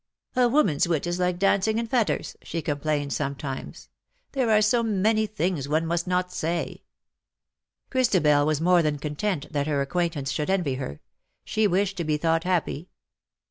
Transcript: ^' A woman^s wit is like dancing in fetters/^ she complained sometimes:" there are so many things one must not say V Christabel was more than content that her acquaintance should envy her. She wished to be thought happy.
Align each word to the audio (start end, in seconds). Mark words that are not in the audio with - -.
^' 0.35 0.41
A 0.43 0.49
woman^s 0.49 0.87
wit 0.87 1.05
is 1.05 1.19
like 1.19 1.37
dancing 1.37 1.77
in 1.77 1.87
fetters/^ 1.87 2.35
she 2.41 2.63
complained 2.63 3.13
sometimes:" 3.13 3.87
there 4.31 4.49
are 4.49 4.59
so 4.59 4.81
many 4.81 5.27
things 5.27 5.69
one 5.69 5.85
must 5.85 6.07
not 6.07 6.33
say 6.33 6.63
V 6.73 6.81
Christabel 7.91 8.43
was 8.47 8.59
more 8.59 8.81
than 8.81 8.97
content 8.97 9.53
that 9.53 9.67
her 9.67 9.79
acquaintance 9.79 10.31
should 10.31 10.49
envy 10.49 10.73
her. 10.77 11.01
She 11.45 11.67
wished 11.67 11.97
to 11.97 12.03
be 12.03 12.17
thought 12.17 12.45
happy. 12.45 12.89